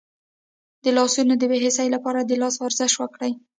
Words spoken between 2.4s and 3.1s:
لاس ورزش